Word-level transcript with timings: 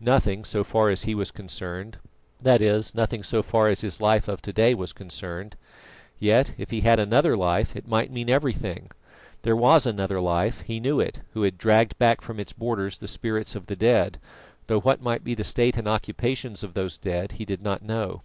Nothing 0.00 0.46
so 0.46 0.64
far 0.64 0.88
as 0.88 1.02
he 1.02 1.14
was 1.14 1.30
concerned; 1.30 1.98
that 2.40 2.62
is, 2.62 2.94
nothing 2.94 3.22
so 3.22 3.42
far 3.42 3.68
as 3.68 3.82
his 3.82 4.00
life 4.00 4.28
of 4.28 4.40
to 4.40 4.50
day 4.50 4.72
was 4.72 4.94
concerned. 4.94 5.56
Yet, 6.18 6.54
if 6.56 6.70
he 6.70 6.80
had 6.80 6.98
another 6.98 7.36
life, 7.36 7.76
it 7.76 7.86
might 7.86 8.10
mean 8.10 8.30
everything. 8.30 8.92
There 9.42 9.54
was 9.54 9.84
another 9.86 10.22
life; 10.22 10.62
he 10.62 10.80
knew 10.80 11.00
it, 11.00 11.20
who 11.34 11.42
had 11.42 11.58
dragged 11.58 11.98
back 11.98 12.22
from 12.22 12.40
its 12.40 12.54
borders 12.54 12.96
the 12.96 13.06
spirits 13.08 13.54
of 13.54 13.66
the 13.66 13.76
dead, 13.76 14.18
though 14.68 14.80
what 14.80 15.02
might 15.02 15.22
be 15.22 15.34
the 15.34 15.44
state 15.44 15.76
and 15.76 15.86
occupations 15.86 16.64
of 16.64 16.72
those 16.72 16.96
dead 16.96 17.32
he 17.32 17.44
did 17.44 17.60
not 17.60 17.82
know. 17.82 18.22